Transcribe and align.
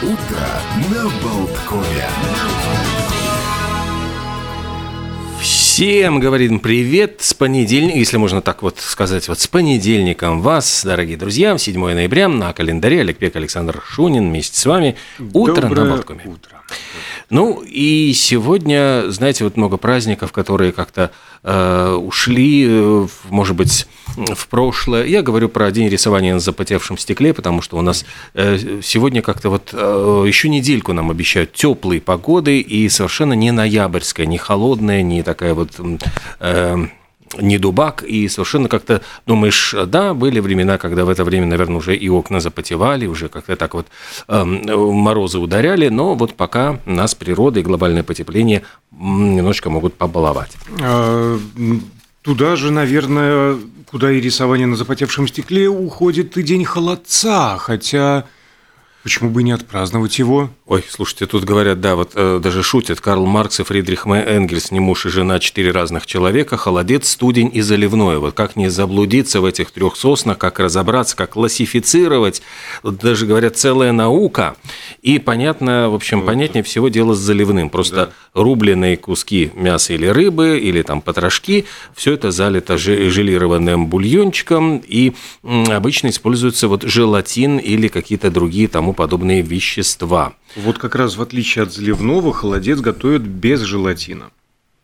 Утро 0.00 0.46
на 0.92 1.02
Болткове. 1.20 2.06
Всем 5.40 6.20
говорим 6.20 6.60
привет 6.60 7.16
с 7.18 7.34
понедельника, 7.34 7.98
если 7.98 8.16
можно 8.16 8.40
так 8.40 8.62
вот 8.62 8.78
сказать, 8.78 9.26
вот 9.26 9.40
с 9.40 9.48
понедельником 9.48 10.40
вас, 10.40 10.84
дорогие 10.84 11.16
друзья, 11.16 11.58
7 11.58 11.80
ноября 11.94 12.28
на 12.28 12.52
календаре 12.52 13.00
Олег 13.00 13.18
Пек, 13.18 13.34
Александр 13.34 13.82
Шунин 13.84 14.28
вместе 14.28 14.56
с 14.56 14.66
вами. 14.66 14.94
Утро 15.32 15.62
Доброе 15.62 15.84
на 15.84 15.90
Болткоме. 15.90 16.22
утро. 16.26 16.57
Ну 17.30 17.62
и 17.62 18.12
сегодня, 18.14 19.04
знаете, 19.08 19.44
вот 19.44 19.56
много 19.56 19.76
праздников, 19.76 20.32
которые 20.32 20.72
как-то 20.72 21.10
э, 21.42 21.92
ушли, 21.92 22.66
э, 22.68 23.06
может 23.28 23.54
быть, 23.56 23.86
в 24.16 24.48
прошлое. 24.48 25.04
Я 25.04 25.22
говорю 25.22 25.48
про 25.48 25.70
день 25.70 25.88
рисования 25.88 26.34
на 26.34 26.40
запотевшем 26.40 26.98
стекле, 26.98 27.34
потому 27.34 27.60
что 27.60 27.76
у 27.76 27.82
нас 27.82 28.04
э, 28.34 28.80
сегодня 28.82 29.22
как-то 29.22 29.50
вот 29.50 29.70
э, 29.72 30.24
еще 30.26 30.48
недельку 30.48 30.92
нам 30.92 31.10
обещают 31.10 31.52
теплые 31.52 32.00
погоды 32.00 32.60
и 32.60 32.88
совершенно 32.88 33.34
не 33.34 33.50
ноябрьская, 33.50 34.26
не 34.26 34.38
холодная, 34.38 35.02
не 35.02 35.22
такая 35.22 35.54
вот 35.54 35.80
э, 36.40 36.76
не 37.40 37.58
дубак, 37.58 38.02
и 38.02 38.28
совершенно 38.28 38.68
как-то 38.68 39.02
думаешь, 39.26 39.74
да, 39.86 40.14
были 40.14 40.40
времена, 40.40 40.78
когда 40.78 41.04
в 41.04 41.08
это 41.08 41.24
время, 41.24 41.46
наверное, 41.46 41.76
уже 41.76 41.96
и 41.96 42.08
окна 42.08 42.40
запотевали, 42.40 43.06
уже 43.06 43.28
как-то 43.28 43.56
так 43.56 43.74
вот 43.74 43.86
эм, 44.28 44.62
морозы 44.66 45.38
ударяли, 45.38 45.88
но 45.88 46.14
вот 46.14 46.34
пока 46.34 46.80
нас 46.86 47.14
природа 47.14 47.60
и 47.60 47.62
глобальное 47.62 48.02
потепление 48.02 48.62
немножечко 48.90 49.70
могут 49.70 49.94
побаловать. 49.94 50.56
А, 50.82 51.38
Туда 52.28 52.56
же, 52.56 52.70
наверное, 52.70 53.56
куда 53.90 54.12
и 54.12 54.20
рисование 54.20 54.66
на 54.66 54.76
запотевшем 54.76 55.26
стекле 55.28 55.66
уходит 55.68 56.36
и 56.36 56.42
день 56.42 56.64
холодца, 56.64 57.56
хотя 57.56 58.26
почему 59.02 59.30
бы 59.30 59.42
не 59.42 59.52
отпраздновать 59.52 60.18
его? 60.18 60.50
Ой, 60.66 60.84
слушайте, 60.88 61.26
тут 61.26 61.44
говорят, 61.44 61.80
да, 61.80 61.96
вот 61.96 62.12
э, 62.14 62.40
даже 62.42 62.62
шутят, 62.62 63.00
Карл 63.00 63.24
Маркс 63.24 63.60
и 63.60 63.62
Фридрих 63.62 64.06
М. 64.06 64.12
Энгельс, 64.12 64.70
не 64.70 64.80
муж 64.80 65.06
и 65.06 65.08
жена, 65.08 65.38
четыре 65.38 65.70
разных 65.70 66.06
человека, 66.06 66.56
холодец, 66.56 67.08
студень 67.08 67.50
и 67.52 67.60
заливной. 67.62 68.18
Вот 68.18 68.34
как 68.34 68.56
не 68.56 68.68
заблудиться 68.68 69.40
в 69.40 69.44
этих 69.46 69.70
трех 69.70 69.96
соснах, 69.96 70.36
как 70.38 70.58
разобраться, 70.58 71.16
как 71.16 71.30
классифицировать, 71.30 72.42
вот 72.82 72.98
даже 72.98 73.26
говорят, 73.26 73.56
целая 73.56 73.92
наука. 73.92 74.56
И 75.00 75.18
понятно, 75.18 75.88
в 75.88 75.94
общем, 75.94 76.26
понятнее 76.26 76.62
всего 76.62 76.88
дело 76.88 77.14
с 77.14 77.18
заливным. 77.18 77.70
Просто 77.70 78.12
рубленые 78.34 78.96
куски 78.96 79.50
мяса 79.54 79.94
или 79.94 80.06
рыбы, 80.06 80.58
или 80.58 80.82
там 80.82 81.00
потрошки, 81.00 81.64
все 81.94 82.12
это 82.12 82.30
залито 82.30 82.76
же- 82.76 83.10
желированным 83.10 83.86
бульончиком, 83.86 84.82
и 84.86 85.14
обычно 85.42 86.08
используется 86.08 86.68
вот 86.68 86.82
желатин 86.82 87.58
или 87.58 87.88
какие-то 87.88 88.30
другие 88.30 88.68
тому 88.88 88.94
подобные 88.94 89.42
вещества. 89.42 90.32
Вот 90.56 90.78
как 90.78 90.94
раз 90.94 91.16
в 91.16 91.22
отличие 91.22 91.64
от 91.64 91.72
заливного, 91.72 92.32
холодец 92.32 92.80
готовят 92.80 93.22
без 93.22 93.60
желатина. 93.60 94.30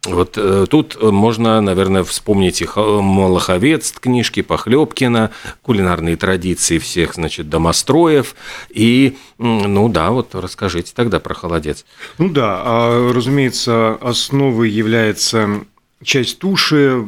Вот 0.07 0.37
э, 0.37 0.67
тут 0.69 0.99
э, 1.01 1.11
можно, 1.11 1.63
наверное, 1.63 2.05
вспомнить 2.05 2.61
и 2.61 2.67
Ха- 2.67 3.01
Малаховец, 3.01 3.93
книжки 3.93 4.43
Похлебкина, 4.43 5.31
кулинарные 5.63 6.17
традиции 6.17 6.77
всех, 6.77 7.15
значит, 7.15 7.49
домостроев. 7.49 8.35
И, 8.69 9.17
ну 9.39 9.89
да, 9.89 10.11
вот 10.11 10.35
расскажите 10.35 10.93
тогда 10.95 11.21
про 11.21 11.33
холодец. 11.33 11.87
Ну 12.19 12.29
да, 12.29 12.61
а, 12.63 13.13
разумеется, 13.15 13.95
основой 14.03 14.69
является 14.69 15.65
часть 16.05 16.39
туши, 16.39 17.03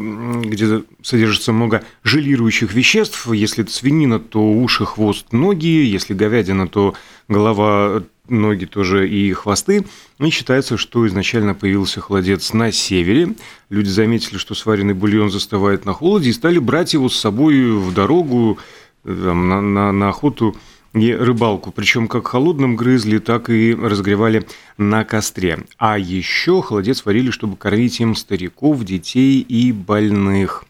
где 0.44 0.82
содержится 1.02 1.52
много 1.52 1.84
желирующих 2.02 2.72
веществ. 2.74 3.30
Если 3.32 3.62
это 3.64 3.72
свинина, 3.72 4.18
то 4.18 4.40
уши, 4.40 4.84
хвост, 4.84 5.32
ноги. 5.32 5.66
Если 5.84 6.14
говядина, 6.14 6.66
то 6.66 6.94
голова, 7.28 8.02
ноги 8.28 8.64
тоже 8.64 9.08
и 9.08 9.32
хвосты. 9.32 9.84
И 10.18 10.30
считается, 10.30 10.76
что 10.76 11.06
изначально 11.06 11.54
появился 11.54 12.00
холодец 12.00 12.52
на 12.52 12.72
севере. 12.72 13.34
Люди 13.70 13.88
заметили, 13.88 14.38
что 14.38 14.54
сваренный 14.54 14.94
бульон 14.94 15.30
застывает 15.30 15.84
на 15.84 15.92
холоде 15.92 16.30
и 16.30 16.32
стали 16.32 16.58
брать 16.58 16.94
его 16.94 17.08
с 17.08 17.16
собой 17.18 17.70
в 17.72 17.92
дорогу, 17.94 18.58
э, 19.04 19.14
там, 19.24 19.48
на, 19.48 19.60
на- 19.60 19.92
на 19.92 20.08
охоту 20.08 20.56
и 20.96 21.12
рыбалку. 21.12 21.72
Причем 21.72 22.08
как 22.08 22.28
холодным 22.28 22.76
грызли, 22.76 23.18
так 23.18 23.50
и 23.50 23.74
разогревали 23.74 24.46
на 24.78 25.04
костре. 25.04 25.58
А 25.78 25.98
еще 25.98 26.62
холодец 26.62 27.04
варили, 27.04 27.30
чтобы 27.30 27.56
кормить 27.56 28.00
им 28.00 28.14
стариков, 28.14 28.84
детей 28.84 29.40
и 29.40 29.72
больных. 29.72 30.64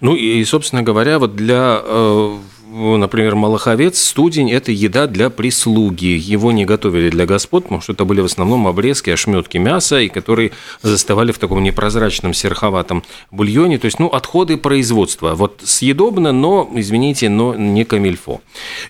Ну 0.00 0.14
и, 0.14 0.44
собственно 0.44 0.82
говоря, 0.82 1.18
вот 1.18 1.36
для, 1.36 1.80
э, 1.82 2.38
например, 2.74 3.36
Малаховец, 3.36 4.02
студень– 4.02 4.50
это 4.52 4.72
еда 4.72 5.06
для 5.06 5.30
прислуги. 5.30 6.18
Его 6.20 6.50
не 6.50 6.64
готовили 6.64 7.08
для 7.08 7.24
господ, 7.24 7.64
потому 7.64 7.80
что 7.80 7.92
это 7.92 8.04
были 8.04 8.20
в 8.20 8.24
основном 8.24 8.66
обрезки, 8.66 9.10
ошметки 9.10 9.58
мяса, 9.58 10.00
и 10.00 10.08
которые 10.08 10.50
застывали 10.82 11.30
в 11.30 11.38
таком 11.38 11.62
непрозрачном 11.62 12.34
серховатом 12.34 13.04
бульоне. 13.30 13.78
То 13.78 13.84
есть, 13.84 14.00
ну, 14.00 14.08
отходы 14.08 14.56
производства. 14.56 15.34
Вот 15.34 15.60
съедобно, 15.62 16.32
но, 16.32 16.68
извините, 16.74 17.28
но 17.28 17.54
не 17.54 17.84
камильфо. 17.84 18.40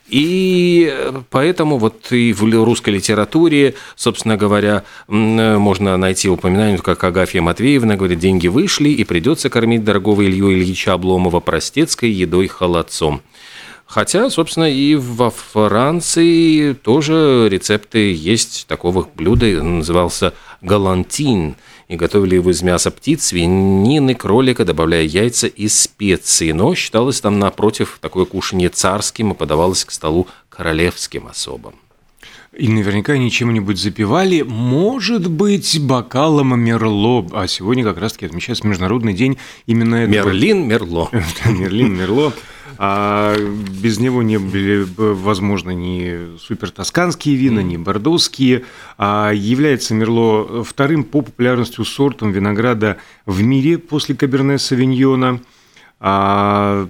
И 0.08 0.94
поэтому 1.28 1.76
вот 1.76 2.10
и 2.10 2.32
в 2.32 2.42
русской 2.64 2.90
литературе, 2.90 3.74
собственно 3.96 4.38
говоря, 4.38 4.84
м, 5.08 5.60
можно 5.60 5.98
найти 5.98 6.30
упоминание, 6.30 6.78
как 6.78 7.04
Агафья 7.04 7.42
Матвеевна 7.42 7.96
говорит, 7.96 8.18
деньги 8.18 8.48
вышли, 8.48 8.88
и 8.88 9.04
придется 9.04 9.50
кормить 9.50 9.84
дорогого 9.84 10.24
Илью 10.24 10.52
Ильича 10.54 10.94
Обломова 10.94 11.40
простецкой 11.40 12.10
едой 12.10 12.46
холодцом. 12.48 13.20
Хотя, 13.94 14.28
собственно, 14.28 14.64
и 14.64 14.96
во 14.96 15.30
Франции 15.30 16.72
тоже 16.72 17.46
рецепты 17.48 18.12
есть 18.12 18.66
такого 18.66 19.08
блюда, 19.14 19.62
назывался 19.62 20.34
галантин, 20.62 21.54
и 21.86 21.94
готовили 21.94 22.34
его 22.34 22.50
из 22.50 22.60
мяса 22.62 22.90
птиц, 22.90 23.26
свинины, 23.26 24.16
кролика, 24.16 24.64
добавляя 24.64 25.04
яйца 25.04 25.46
и 25.46 25.68
специи. 25.68 26.50
Но 26.50 26.74
считалось 26.74 27.20
там, 27.20 27.38
напротив, 27.38 27.98
такое 28.00 28.24
кушанье 28.24 28.68
царским 28.68 29.30
и 29.30 29.36
подавалось 29.36 29.84
к 29.84 29.92
столу 29.92 30.26
королевским 30.48 31.28
особам. 31.28 31.74
И 32.52 32.66
наверняка 32.66 33.12
они 33.12 33.30
чем-нибудь 33.30 33.78
запивали, 33.78 34.42
может 34.42 35.30
быть, 35.30 35.80
бокалом 35.80 36.58
Мерло. 36.58 37.28
А 37.32 37.46
сегодня 37.46 37.84
как 37.84 37.98
раз-таки 37.98 38.26
отмечается 38.26 38.66
Международный 38.66 39.12
день 39.12 39.38
именно 39.66 39.94
этого. 39.94 40.26
Мерлин, 40.30 40.66
Мерло. 40.66 41.10
Мерлин, 41.46 41.96
Мерло. 41.96 42.32
А 42.78 43.36
без 43.82 43.98
него 43.98 44.22
не 44.22 44.38
были 44.38 44.84
бы 44.84 45.14
возможно 45.14 45.70
ни 45.70 46.38
супер 46.38 46.70
тосканские 46.70 47.36
вина, 47.36 47.60
ни 47.60 47.76
бордоские. 47.76 48.64
А 48.98 49.32
является 49.32 49.94
Мерло 49.94 50.64
вторым 50.64 51.04
по 51.04 51.22
популярности 51.22 51.82
сортом 51.82 52.32
винограда 52.32 52.98
в 53.26 53.42
мире 53.42 53.78
после 53.78 54.14
Каберне 54.14 54.58
Савиньона. 54.58 55.40
А, 56.00 56.88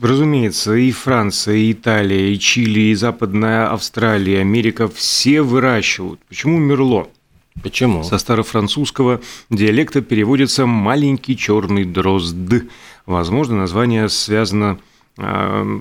разумеется, 0.00 0.74
и 0.74 0.90
Франция, 0.90 1.56
и 1.56 1.72
Италия, 1.72 2.32
и 2.32 2.38
Чили, 2.38 2.80
и 2.90 2.94
Западная 2.94 3.70
Австралия, 3.70 4.40
Америка 4.40 4.88
все 4.88 5.42
выращивают. 5.42 6.20
Почему 6.28 6.58
Мерло? 6.58 7.08
Почему? 7.62 8.02
Со 8.04 8.18
старофранцузского 8.18 9.20
диалекта 9.50 10.02
переводится 10.02 10.66
«маленький 10.66 11.36
черный 11.36 11.84
дрозд». 11.84 12.36
Возможно, 13.06 13.56
название 13.56 14.08
связано 14.08 14.78
э, 14.78 14.95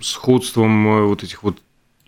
сходством 0.01 0.88
э, 0.88 1.06
вот 1.06 1.23
этих 1.23 1.44
вот 1.44 1.57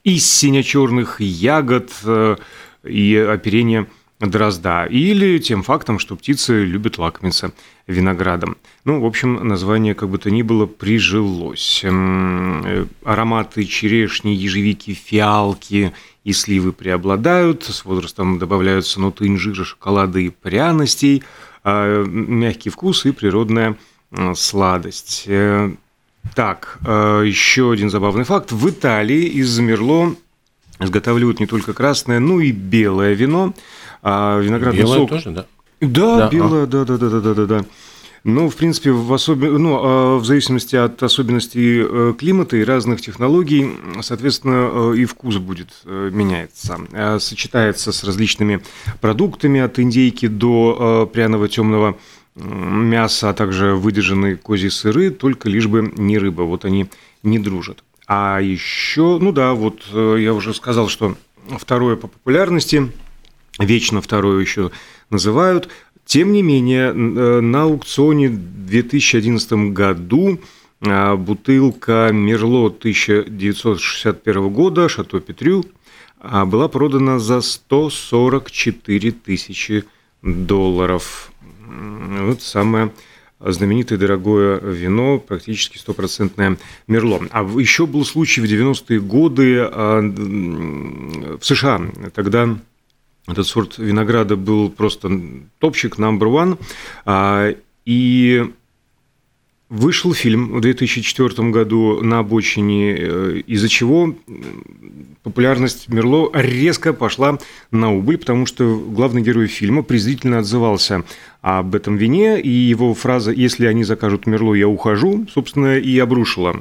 истинно 0.03 0.63
черных 0.63 1.19
ягод 1.19 1.91
э, 2.05 2.37
и 2.85 3.15
оперения 3.15 3.87
дрозда. 4.19 4.85
Или 4.85 5.37
тем 5.39 5.61
фактом, 5.61 5.99
что 5.99 6.15
птицы 6.15 6.63
любят 6.63 6.97
лакомиться 6.97 7.51
виноградом. 7.85 8.57
Ну, 8.85 9.01
в 9.01 9.05
общем, 9.05 9.45
название, 9.47 9.93
как 9.93 10.09
бы 10.09 10.17
то 10.17 10.31
ни 10.31 10.41
было, 10.41 10.65
прижилось. 10.65 11.83
М, 11.83 12.63
э, 12.65 12.85
Ароматы 13.03 13.65
черешни, 13.65 14.29
ежевики, 14.29 14.93
фиалки 14.93 15.93
и 16.23 16.33
сливы 16.33 16.71
преобладают. 16.71 17.63
С 17.65 17.83
возрастом 17.83 18.39
добавляются 18.39 19.01
ноты 19.01 19.27
инжира, 19.27 19.65
шоколада 19.65 20.19
и 20.19 20.29
пряностей, 20.29 21.23
мягкий 21.65 22.69
вкус 22.69 23.05
и 23.05 23.11
природная 23.11 23.77
сладость. 24.35 25.27
Так, 26.35 26.79
э, 26.85 27.23
еще 27.25 27.71
один 27.71 27.89
забавный 27.89 28.23
факт. 28.23 28.51
В 28.51 28.69
Италии 28.69 29.23
из 29.23 29.57
Мерло 29.59 30.15
изготавливают 30.79 31.39
не 31.39 31.47
только 31.47 31.73
красное, 31.73 32.19
но 32.19 32.39
и 32.39 32.51
белое 32.51 33.13
вино. 33.13 33.53
А 34.03 34.39
виноградный 34.39 34.81
Белое 34.81 34.99
сок... 34.99 35.09
тоже, 35.09 35.31
да? 35.31 35.45
Да, 35.81 36.17
Да, 36.17 36.29
белое, 36.29 36.65
да, 36.65 36.85
да, 36.85 36.97
да, 36.97 37.09
да, 37.09 37.19
да, 37.19 37.33
да, 37.33 37.45
да. 37.45 37.65
Ну, 38.23 38.49
в 38.49 38.55
принципе, 38.55 38.91
в, 38.91 39.11
особи... 39.13 39.47
ну, 39.47 39.79
а 39.81 40.17
в 40.17 40.25
зависимости 40.25 40.75
от 40.75 41.01
особенностей 41.01 41.81
э, 41.81 42.13
климата 42.17 42.57
и 42.57 42.63
разных 42.63 42.99
технологий, 43.01 43.71
соответственно, 44.01 44.69
э, 44.93 44.97
и 44.97 45.05
вкус 45.05 45.37
будет 45.37 45.69
меняться. 45.85 46.79
Сочетается 47.19 47.91
с 47.91 48.03
различными 48.03 48.61
продуктами 49.01 49.61
от 49.61 49.79
индейки 49.79 50.27
до 50.27 51.09
пряного 51.11 51.47
темного 51.47 51.97
м, 52.37 52.85
мяса, 52.85 53.29
а 53.29 53.33
также 53.33 53.75
выдержанные 53.75 54.37
козьи 54.37 54.69
сыры, 54.69 55.11
только 55.11 55.49
лишь 55.49 55.67
бы 55.67 55.91
не 55.97 56.17
рыба. 56.17 56.43
Вот 56.43 56.65
они 56.65 56.87
не 57.23 57.39
дружат. 57.39 57.83
А 58.07 58.39
еще, 58.39 59.17
ну 59.19 59.31
да, 59.31 59.53
вот 59.53 59.81
э, 59.91 60.17
я 60.19 60.33
уже 60.33 60.53
сказал, 60.53 60.87
что 60.87 61.17
второе 61.57 61.97
по 61.97 62.07
популярности, 62.07 62.91
вечно 63.59 64.01
второе 64.01 64.39
еще 64.39 64.71
называют. 65.09 65.69
Тем 66.05 66.31
не 66.31 66.41
менее, 66.41 66.93
на 66.93 67.63
аукционе 67.63 68.29
в 68.29 68.67
2011 68.67 69.73
году 69.73 70.39
бутылка 70.79 72.11
Мерло 72.13 72.67
1961 72.67 74.49
года 74.49 74.87
Шато 74.87 75.19
Петрю 75.19 75.65
была 76.23 76.69
продана 76.69 77.19
за 77.19 77.41
144 77.41 79.11
тысячи 79.11 79.83
долларов. 80.21 81.31
Вот 81.77 82.41
самое 82.41 82.91
знаменитое 83.39 83.97
дорогое 83.97 84.59
вино, 84.59 85.19
практически 85.19 85.77
стопроцентное 85.77 86.57
Мерло. 86.87 87.21
А 87.31 87.43
еще 87.43 87.85
был 87.85 88.03
случай 88.05 88.41
в 88.41 88.45
90-е 88.45 88.99
годы 88.99 89.59
а, 89.59 90.01
в 90.01 91.43
США. 91.43 91.81
Тогда 92.13 92.57
этот 93.27 93.45
сорт 93.45 93.77
винограда 93.77 94.35
был 94.35 94.69
просто 94.69 95.21
топчик, 95.59 95.97
number 95.97 96.27
one. 96.27 96.57
А, 97.05 97.53
и 97.85 98.51
Вышел 99.69 100.13
фильм 100.13 100.53
в 100.53 100.61
2004 100.61 101.49
году 101.49 102.01
на 102.01 102.19
обочине, 102.19 102.95
э, 102.97 103.41
из-за 103.47 103.67
чего 103.67 104.15
популярность 105.23 105.89
Мерло 105.89 106.29
резко 106.33 106.93
пошла 106.93 107.37
на 107.69 107.93
убыль, 107.93 108.17
потому 108.17 108.45
что 108.45 108.77
главный 108.77 109.21
герой 109.21 109.47
фильма 109.47 109.83
презрительно 109.83 110.39
отзывался 110.39 111.03
об 111.47 111.75
этом 111.75 111.95
вине, 111.95 112.41
и 112.41 112.49
его 112.49 112.93
фраза 112.93 113.31
«если 113.31 113.67
они 113.67 113.85
закажут 113.85 114.27
Мерло, 114.27 114.53
я 114.53 114.67
ухожу», 114.67 115.25
собственно, 115.33 115.77
и 115.77 115.97
обрушила 115.97 116.53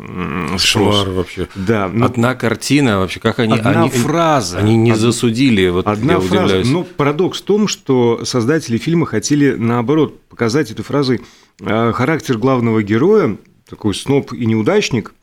спрос. 0.58 0.94
Шмар 0.94 1.10
вообще. 1.10 1.48
Да. 1.56 1.90
Ну, 1.92 2.04
одна 2.04 2.36
картина 2.36 3.00
вообще, 3.00 3.18
как 3.18 3.40
они... 3.40 3.54
Одна 3.54 3.82
они, 3.82 3.90
фраза. 3.90 4.58
Они 4.58 4.76
не 4.76 4.94
засудили, 4.94 5.68
вот 5.70 5.88
Одна 5.88 6.14
я 6.14 6.20
фраза. 6.20 6.44
удивляюсь. 6.44 6.70
Но 6.70 6.84
парадокс 6.84 7.40
в 7.40 7.44
том, 7.44 7.66
что 7.66 8.24
создатели 8.24 8.78
фильма 8.78 9.06
хотели, 9.06 9.56
наоборот, 9.56 10.20
показать 10.28 10.70
этой 10.70 10.84
фразой 10.84 11.20
а, 11.62 11.90
характер 11.92 12.38
главного 12.38 12.82
героя, 12.82 13.36
такой 13.68 13.92
сноб 13.92 14.32
и 14.32 14.46
неудачник, 14.46 15.14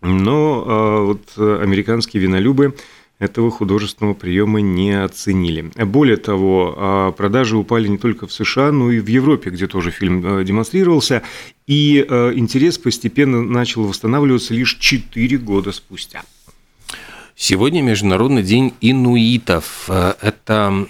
но 0.00 0.64
а, 0.64 1.04
вот 1.06 1.22
американские 1.36 2.22
винолюбы 2.22 2.76
этого 3.22 3.52
художественного 3.52 4.14
приема 4.14 4.60
не 4.60 5.00
оценили. 5.00 5.70
Более 5.84 6.16
того, 6.16 6.74
а, 6.76 7.12
продажи 7.12 7.56
упали 7.56 7.86
не 7.86 7.98
только 7.98 8.26
в 8.26 8.32
США, 8.32 8.72
но 8.72 8.90
и 8.90 8.98
в 8.98 9.06
Европе, 9.06 9.50
где 9.50 9.68
тоже 9.68 9.90
фильм 9.92 10.44
демонстрировался, 10.44 11.22
и 11.66 12.00
интерес 12.00 12.78
постепенно 12.78 13.40
начал 13.42 13.84
восстанавливаться 13.84 14.54
лишь 14.54 14.76
4 14.78 15.38
года 15.38 15.70
спустя. 15.70 16.22
Сегодня 17.44 17.82
Международный 17.82 18.44
день 18.44 18.72
инуитов. 18.80 19.86
Э, 19.88 20.14
это 20.20 20.86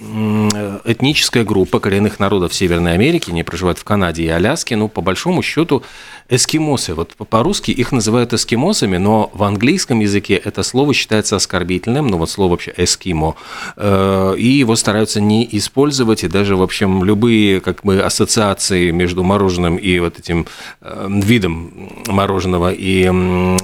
этническая 0.85 1.45
группа 1.45 1.81
коренных 1.81 2.21
народов 2.21 2.53
Северной 2.53 2.93
Америки, 2.93 3.31
они 3.31 3.43
проживают 3.43 3.79
в 3.79 3.85
Канаде 3.85 4.25
и 4.25 4.29
Аляске, 4.29 4.77
но 4.77 4.89
по 4.89 5.01
большому 5.01 5.41
счету 5.41 5.83
эскимосы. 6.29 6.93
Вот 6.95 7.15
по-русски 7.15 7.71
их 7.71 7.91
называют 7.91 8.35
эскимосами, 8.35 8.99
но 8.99 9.31
в 9.33 9.43
английском 9.45 10.01
языке 10.01 10.35
это 10.35 10.63
слово 10.63 10.93
считается 10.93 11.37
оскорбительным, 11.37 12.09
ну 12.09 12.19
вот 12.19 12.29
слово 12.29 12.51
вообще 12.51 12.75
эскимо, 12.77 13.37
э, 13.77 14.35
и 14.37 14.47
его 14.49 14.77
стараются 14.77 15.23
не 15.23 15.49
использовать, 15.53 16.23
и 16.23 16.29
даже, 16.29 16.57
в 16.57 16.63
общем, 16.63 17.03
любые 17.03 17.61
как 17.61 17.83
бы 17.83 18.01
ассоциации 18.01 18.91
между 18.91 19.23
мороженым 19.23 19.77
и 19.77 19.99
вот 19.99 20.19
этим 20.19 20.47
э, 20.83 21.09
видом 21.09 21.93
мороженого 22.07 22.73
и 22.73 23.09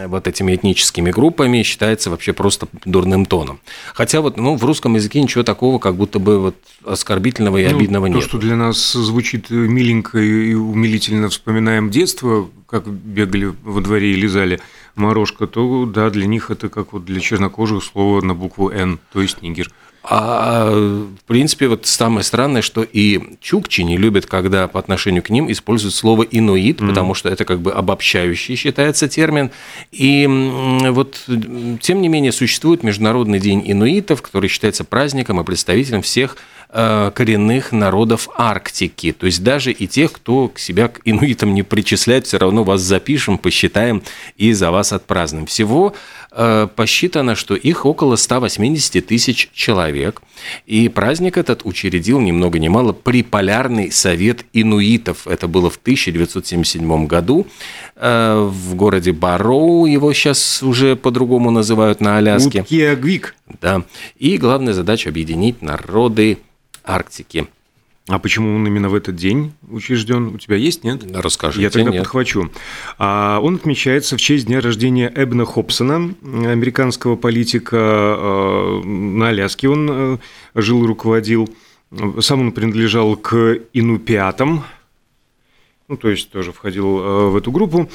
вот 0.06 0.26
этими 0.26 0.55
этническими 0.55 1.11
группами 1.11 1.62
считается 1.62 2.11
вообще 2.11 2.32
просто 2.32 2.67
дурным 2.84 3.26
тоном. 3.26 3.60
Хотя 3.94 4.20
вот 4.20 4.36
ну, 4.36 4.56
в 4.56 4.64
русском 4.64 4.94
языке 4.94 5.20
ничего 5.20 5.44
такого, 5.44 5.78
как 5.78 5.96
будто 5.96 6.19
бы 6.19 6.38
вот 6.38 6.56
оскорбительного 6.84 7.58
и 7.58 7.69
ну, 7.69 7.76
обидного 7.76 8.06
то, 8.06 8.12
нет. 8.14 8.22
То, 8.22 8.28
что 8.28 8.38
для 8.38 8.56
нас 8.56 8.92
звучит 8.92 9.50
миленько 9.50 10.19
и 10.19 10.54
умилительно, 10.54 11.28
вспоминаем 11.28 11.90
детство, 11.90 12.48
как 12.66 12.86
бегали 12.86 13.54
во 13.62 13.80
дворе 13.80 14.12
и 14.12 14.16
лизали 14.16 14.60
морожка, 14.94 15.46
то 15.46 15.86
да, 15.86 16.10
для 16.10 16.26
них 16.26 16.50
это 16.50 16.69
как 16.69 16.92
вот 16.92 17.04
для 17.04 17.20
чернокожих 17.20 17.82
слово 17.82 18.20
на 18.20 18.34
букву 18.34 18.70
«Н», 18.70 18.98
то 19.12 19.22
есть 19.22 19.42
нигер. 19.42 19.70
А 20.03 20.71
в 20.71 21.25
принципе, 21.27 21.69
вот 21.69 21.85
самое 21.87 22.25
странное, 22.25 22.62
что 22.62 22.83
и 22.83 23.37
чукчи 23.41 23.83
не 23.83 23.97
любят, 23.97 24.27
когда 24.27 24.67
по 24.69 24.79
отношению 24.79 25.23
к 25.23 25.31
ним 25.31 25.50
используют 25.50 25.95
слово 25.95 26.23
инуит, 26.23 26.81
mm-hmm. 26.81 26.89
потому 26.89 27.15
что 27.15 27.29
это 27.29 27.45
как 27.45 27.61
бы 27.61 27.73
обобщающий 27.73 28.56
считается 28.56 29.09
термин. 29.09 29.50
И 29.93 30.27
вот, 30.91 31.23
тем 31.81 32.00
не 32.00 32.09
менее, 32.09 32.33
существует 32.33 32.83
Международный 32.83 33.39
день 33.39 33.62
инуитов, 33.67 34.23
который 34.23 34.49
считается 34.49 34.85
праздником 34.85 35.41
и 35.41 35.45
представителем 35.45 36.03
всех 36.03 36.37
коренных 36.70 37.73
народов 37.73 38.29
Арктики. 38.37 39.12
То 39.12 39.26
есть 39.26 39.43
даже 39.43 39.73
и 39.73 39.87
тех, 39.87 40.12
кто 40.12 40.49
к 40.49 40.59
себя 40.59 40.88
к 40.88 41.00
инуитам 41.05 41.55
не 41.55 41.62
причисляет, 41.62 42.26
все 42.26 42.38
равно 42.38 42.62
вас 42.62 42.82
запишем, 42.82 43.38
посчитаем 43.38 44.03
и 44.37 44.53
за 44.53 44.70
вас 44.70 44.93
отпразднуем. 44.93 45.47
Всего 45.47 45.94
э, 46.31 46.69
посчитано, 46.75 47.35
что 47.37 47.55
их 47.55 47.87
около 47.87 48.17
180 48.17 49.06
тысяч 49.06 49.50
человек. 49.55 50.23
И 50.67 50.88
праздник 50.88 51.38
этот 51.38 51.65
учредил 51.65 52.20
ни 52.20 52.32
много 52.32 52.59
ни 52.59 52.69
мало 52.69 52.93
Приполярный 52.93 53.91
совет 53.91 54.44
инуитов. 54.53 55.26
Это 55.26 55.49
было 55.49 55.71
в 55.71 55.76
1977 55.76 57.06
году 57.06 57.47
э, 57.97 58.49
в 58.50 58.75
городе 58.75 59.12
Бароу. 59.12 59.87
Его 59.87 60.12
сейчас 60.12 60.62
уже 60.62 60.97
по-другому 60.97 61.50
называют 61.50 62.00
на 62.00 62.19
Аляске. 62.19 62.61
Утьягвик. 62.61 63.35
Да. 63.61 63.82
И 64.19 64.37
главная 64.37 64.75
задача– 64.75 65.09
объединить 65.11 65.62
народы 65.62 66.38
Арктики. 66.88 67.49
А 68.08 68.19
почему 68.19 68.56
он 68.56 68.67
именно 68.67 68.88
в 68.88 68.94
этот 68.94 69.17
день 69.17 69.52
учрежден? 69.70 70.29
У 70.29 70.38
тебя 70.38 70.56
есть, 70.56 70.82
нет? 70.82 71.02
Расскажи. 71.14 71.61
Я 71.61 71.69
тогда 71.69 71.90
нет. 71.90 72.00
подхвачу. 72.00 72.50
А, 72.96 73.38
он 73.43 73.56
отмечается 73.56 74.17
в 74.17 74.20
честь 74.20 74.46
дня 74.46 74.61
рождения 74.62 75.12
Эбна 75.14 75.44
Хобсона, 75.44 76.14
американского 76.23 77.17
политика 77.17 77.76
а, 77.79 78.82
на 78.82 79.29
Аляске. 79.29 79.69
Он 79.69 79.90
а, 79.90 80.19
жил 80.55 80.85
и 80.85 80.87
руководил. 80.87 81.50
Сам 82.20 82.40
он 82.40 82.52
принадлежал 82.52 83.14
к 83.17 83.58
инупиатам, 83.75 84.64
ну, 85.87 85.96
то 85.96 86.11
есть 86.11 86.31
тоже 86.31 86.52
входил 86.52 87.31
в 87.31 87.37
эту 87.37 87.50
группу. 87.50 87.90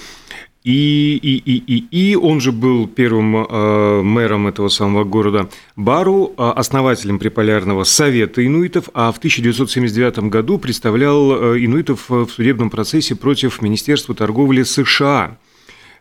И, 0.64 1.20
и, 1.22 1.38
и, 1.38 1.58
и, 1.58 2.12
и 2.12 2.16
он 2.16 2.40
же 2.40 2.54
был 2.54 2.88
первым 2.88 3.36
э, 3.36 4.02
мэром 4.02 4.48
этого 4.48 4.70
самого 4.70 5.04
города 5.04 5.50
Бару, 5.76 6.34
э, 6.38 6.42
основателем 6.56 7.20
Приполярного 7.20 7.84
совета 7.84 8.46
инуитов, 8.46 8.90
а 8.94 9.12
в 9.12 9.18
1979 9.18 10.30
году 10.30 10.58
представлял 10.58 11.56
э, 11.56 11.66
инуитов 11.66 12.10
в 12.10 12.30
судебном 12.30 12.70
процессе 12.70 13.14
против 13.16 13.62
Министерства 13.62 14.16
торговли 14.16 14.64
США. 14.64 15.38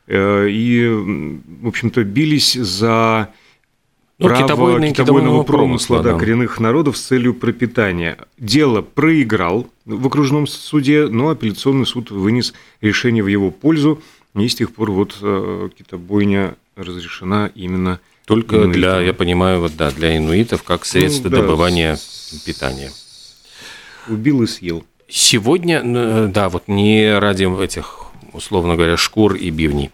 Э, 0.07 0.47
и, 0.49 0.87
в 1.63 1.67
общем-то, 1.67 2.05
бились 2.05 2.55
за 2.55 3.31
ну, 4.19 4.29
право 4.29 4.43
китобойного, 4.45 4.93
китобойного 4.93 5.43
промысла, 5.43 5.97
промысла 5.97 6.13
да, 6.13 6.19
коренных 6.19 6.61
народов 6.61 6.97
с 6.97 7.03
целью 7.03 7.35
пропитания. 7.35 8.17
Дело 8.39 8.83
проиграл 8.83 9.69
в 9.87 10.07
окружном 10.07 10.47
суде, 10.47 11.09
но 11.09 11.31
апелляционный 11.31 11.87
суд 11.87 12.13
вынес 12.13 12.55
решение 12.81 13.25
в 13.25 13.27
его 13.27 13.51
пользу. 13.51 14.01
И 14.35 14.49
с 14.49 14.55
тех 14.55 14.75
пор 14.75 14.91
вот 14.91 15.19
э, 15.21 15.69
китобойня 15.77 16.57
разрешена 16.77 17.51
именно 17.55 18.01
только 18.25 18.57
инуитам. 18.57 18.73
для, 18.73 19.01
я 19.01 19.13
понимаю, 19.13 19.61
вот 19.61 19.77
да, 19.77 19.91
для 19.91 20.17
инуитов 20.17 20.63
как 20.63 20.87
средство 20.87 21.29
ну, 21.29 21.37
да, 21.37 21.43
добывания 21.43 21.97
с... 21.97 22.43
питания. 22.47 22.91
Убил 24.09 24.43
и 24.43 24.47
съел. 24.47 24.85
Сегодня, 25.09 25.83
э, 25.85 26.31
да, 26.33 26.49
вот 26.49 26.67
не 26.67 27.19
ради 27.19 27.45
этих 27.63 27.99
условно 28.33 28.77
говоря, 28.77 28.97
шкур 28.97 29.35
и 29.35 29.51
бивней. 29.51 29.91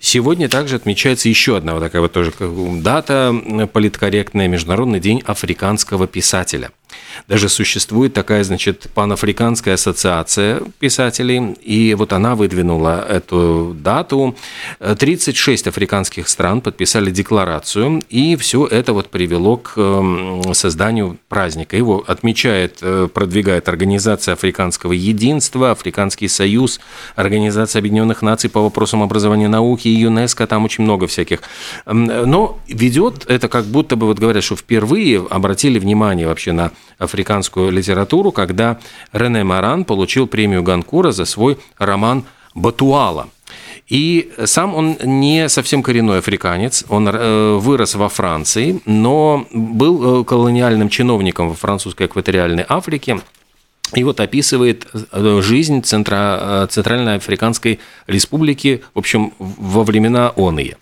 Сегодня 0.00 0.48
также 0.48 0.76
отмечается 0.76 1.28
еще 1.28 1.58
одна 1.58 1.74
вот 1.74 1.80
такая 1.80 2.00
вот 2.00 2.12
тоже 2.12 2.32
дата 2.80 3.68
политкорректная, 3.70 4.48
Международный 4.48 4.98
день 4.98 5.22
африканского 5.26 6.06
писателя– 6.06 6.70
даже 7.28 7.48
существует 7.48 8.14
такая, 8.14 8.44
значит, 8.44 8.88
панафриканская 8.94 9.74
ассоциация 9.74 10.60
писателей, 10.78 11.54
и 11.62 11.94
вот 11.94 12.12
она 12.12 12.34
выдвинула 12.34 13.04
эту 13.08 13.76
дату. 13.78 14.36
36 14.80 15.66
африканских 15.66 16.28
стран 16.28 16.60
подписали 16.60 17.10
декларацию, 17.10 18.02
и 18.08 18.36
все 18.36 18.66
это 18.66 18.92
вот 18.92 19.08
привело 19.08 19.56
к 19.56 19.74
эм, 19.76 20.54
созданию 20.54 21.18
праздника. 21.28 21.76
Его 21.76 22.04
отмечает, 22.06 22.78
э, 22.82 23.08
продвигает 23.12 23.68
Организация 23.68 24.34
Африканского 24.34 24.92
Единства, 24.92 25.70
Африканский 25.70 26.28
Союз, 26.28 26.80
Организация 27.16 27.80
Объединенных 27.80 28.22
Наций 28.22 28.50
по 28.50 28.60
вопросам 28.60 29.02
образования 29.02 29.44
и 29.44 29.48
науки, 29.48 29.88
ЮНЕСКО, 29.88 30.46
там 30.46 30.64
очень 30.64 30.84
много 30.84 31.06
всяких. 31.06 31.40
Эм, 31.86 32.06
но 32.06 32.58
ведет 32.68 33.26
это 33.28 33.48
как 33.48 33.64
будто 33.66 33.96
бы, 33.96 34.06
вот 34.06 34.18
говорят, 34.18 34.44
что 34.44 34.56
впервые 34.56 35.24
обратили 35.30 35.78
внимание 35.78 36.26
вообще 36.26 36.52
на 36.52 36.72
африканскую 36.98 37.70
литературу, 37.70 38.32
когда 38.32 38.78
Рене 39.12 39.44
Маран 39.44 39.84
получил 39.84 40.26
премию 40.26 40.62
Ганкура 40.62 41.12
за 41.12 41.24
свой 41.24 41.58
роман 41.78 42.24
«Батуала». 42.54 43.28
И 43.88 44.32
сам 44.44 44.74
он 44.74 44.96
не 45.02 45.48
совсем 45.48 45.82
коренной 45.82 46.18
африканец, 46.18 46.84
он 46.88 47.08
э, 47.08 47.56
вырос 47.58 47.94
во 47.94 48.08
Франции, 48.08 48.80
но 48.86 49.46
был 49.52 50.22
э, 50.22 50.24
колониальным 50.24 50.88
чиновником 50.88 51.50
во 51.50 51.54
французской 51.54 52.06
экваториальной 52.06 52.64
Африке, 52.68 53.20
и 53.94 54.04
вот 54.04 54.20
описывает 54.20 54.86
э, 54.92 55.40
жизнь 55.42 55.82
Центра, 55.82 56.66
Центральной 56.70 57.16
Африканской 57.16 57.78
Республики, 58.06 58.82
в 58.94 58.98
общем, 58.98 59.32
во 59.38 59.84
времена 59.84 60.32
ОНИ. 60.36 60.76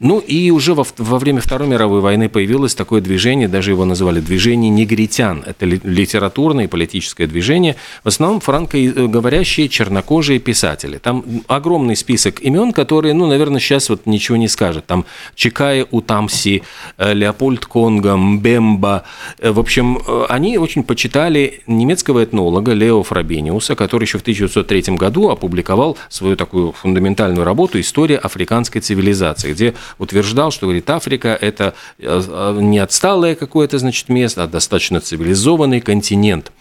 Ну 0.00 0.18
и 0.18 0.50
уже 0.50 0.74
во, 0.74 0.84
во 0.98 1.18
время 1.18 1.40
Второй 1.40 1.68
мировой 1.68 2.00
войны 2.00 2.28
появилось 2.28 2.74
такое 2.74 3.00
движение, 3.00 3.48
даже 3.48 3.70
его 3.70 3.84
называли 3.84 4.20
движение 4.20 4.70
негритян. 4.70 5.42
Это 5.46 5.66
литературное 5.66 6.64
и 6.64 6.68
политическое 6.68 7.26
движение, 7.26 7.76
в 8.02 8.08
основном 8.08 8.40
франкоговорящие 8.40 9.68
чернокожие 9.68 10.38
писатели. 10.38 10.98
Там 10.98 11.24
огромный 11.48 11.96
список 11.96 12.40
имен, 12.40 12.72
которые, 12.72 13.14
ну, 13.14 13.26
наверное, 13.26 13.60
сейчас 13.60 13.88
вот 13.88 14.06
ничего 14.06 14.36
не 14.36 14.48
скажет. 14.48 14.86
Там 14.86 15.04
Чикая 15.34 15.86
Утамси, 15.90 16.62
э, 16.98 17.14
Леопольд 17.14 17.66
Конго, 17.66 18.16
Мбемба. 18.16 19.04
Э, 19.38 19.50
в 19.52 19.58
общем, 19.58 19.98
э, 20.06 20.26
они 20.28 20.58
очень 20.58 20.82
почитали 20.82 21.62
немецкого 21.66 22.24
этнолога 22.24 22.53
Лео 22.60 23.02
Фрабениуса, 23.02 23.74
который 23.74 24.04
еще 24.04 24.18
в 24.18 24.22
1903 24.22 24.96
году 24.96 25.30
опубликовал 25.30 25.96
свою 26.08 26.36
такую 26.36 26.72
фундаментальную 26.72 27.44
работу 27.44 27.80
«История 27.80 28.16
африканской 28.16 28.80
цивилизации», 28.80 29.52
где 29.52 29.74
утверждал, 29.98 30.50
что, 30.50 30.66
говорит, 30.66 30.88
Африка– 30.90 31.36
это 31.40 31.74
э, 31.98 32.58
не 32.60 32.78
отсталое 32.78 33.34
какое-то, 33.34 33.78
значит, 33.78 34.08
место, 34.08 34.44
а 34.44 34.46
достаточно 34.46 35.00
цивилизованный 35.00 35.80
континент. 35.80 36.52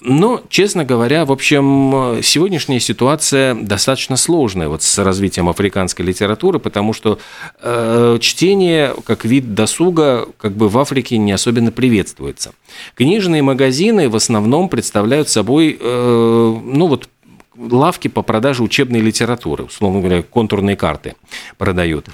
Но, 0.00 0.42
честно 0.48 0.84
говоря, 0.84 1.24
в 1.24 1.32
общем, 1.32 2.20
сегодняшняя 2.22 2.80
ситуация 2.80 3.54
достаточно 3.54 4.16
сложная 4.16 4.68
вот 4.68 4.82
с 4.82 4.98
развитием 4.98 5.48
африканской 5.48 6.04
литературы, 6.04 6.58
потому 6.58 6.92
что 6.92 7.18
э, 7.60 8.18
чтение 8.20 8.94
как 9.04 9.24
вид 9.24 9.54
досуга 9.54 10.26
как 10.38 10.52
бы 10.52 10.68
в 10.68 10.78
Африке 10.78 11.18
не 11.18 11.32
особенно 11.32 11.72
приветствуется. 11.72 12.52
Книжные 12.94 13.42
магазины 13.42 14.08
в 14.08 14.16
основном 14.16 14.68
представляют 14.68 15.07
собой, 15.28 15.76
э, 15.78 16.56
ну 16.64 16.86
вот 16.86 17.08
лавки 17.56 18.08
по 18.08 18.22
продаже 18.22 18.62
учебной 18.62 19.00
литературы, 19.00 19.64
условно 19.64 20.00
говоря, 20.00 20.22
контурные 20.22 20.76
карты 20.76 21.14
продают. 21.56 22.06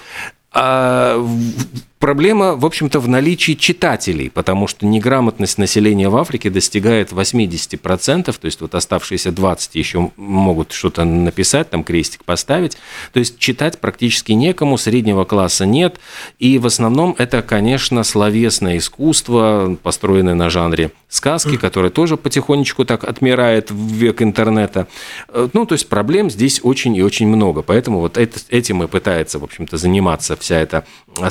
А 0.52 1.22
Проблема, 1.98 2.54
в 2.54 2.66
общем-то, 2.66 3.00
в 3.00 3.08
наличии 3.08 3.52
читателей, 3.52 4.28
потому 4.28 4.66
что 4.66 4.84
неграмотность 4.84 5.56
населения 5.56 6.10
в 6.10 6.16
Африке 6.16 6.50
достигает 6.50 7.12
80%, 7.12 8.24
то 8.24 8.44
есть 8.44 8.60
вот 8.60 8.74
оставшиеся 8.74 9.32
20 9.32 9.74
еще 9.76 10.10
могут 10.16 10.72
что-то 10.72 11.04
написать, 11.04 11.70
там 11.70 11.82
крестик 11.82 12.24
поставить. 12.24 12.76
То 13.12 13.20
есть 13.20 13.38
читать 13.38 13.78
практически 13.78 14.32
некому, 14.32 14.76
среднего 14.76 15.24
класса 15.24 15.64
нет. 15.64 15.98
И 16.38 16.58
в 16.58 16.66
основном 16.66 17.14
это, 17.16 17.40
конечно, 17.40 18.02
словесное 18.02 18.76
искусство, 18.76 19.78
построенное 19.82 20.34
на 20.34 20.50
жанре 20.50 20.90
сказки, 21.08 21.56
которое 21.56 21.90
тоже 21.90 22.16
потихонечку 22.16 22.84
так 22.84 23.04
отмирает 23.04 23.70
в 23.70 23.92
век 23.92 24.20
интернета. 24.20 24.88
Ну, 25.32 25.64
то 25.64 25.74
есть 25.74 25.88
проблем 25.88 26.28
здесь 26.28 26.60
очень 26.62 26.94
и 26.96 27.02
очень 27.02 27.28
много. 27.28 27.62
Поэтому 27.62 28.00
вот 28.00 28.18
это, 28.18 28.40
этим 28.50 28.82
и 28.82 28.88
пытается, 28.88 29.38
в 29.38 29.44
общем-то, 29.44 29.76
заниматься 29.78 30.36
вся 30.36 30.56
эта 30.56 30.84
Э, 31.20 31.30